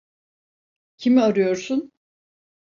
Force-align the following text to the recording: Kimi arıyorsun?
Kimi 0.97 1.21
arıyorsun? 1.23 1.91